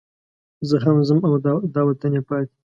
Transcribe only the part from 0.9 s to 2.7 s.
ځم دا وطن یې پاتې.